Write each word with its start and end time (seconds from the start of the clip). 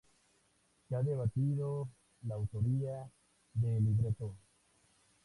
Se 0.89 0.95
ha 0.95 1.03
debatido 1.03 1.87
la 2.23 2.33
autoría 2.33 3.07
del 3.53 3.85
libreto. 3.85 4.35